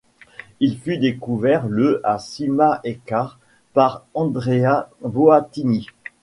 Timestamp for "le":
1.67-2.01